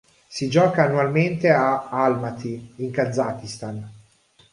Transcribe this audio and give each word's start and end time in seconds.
Si 0.27 0.49
gioca 0.49 0.83
annualmente 0.83 1.51
a 1.51 1.89
Almaty, 1.89 2.73
in 2.77 2.89
Kazakistan. 2.89 3.87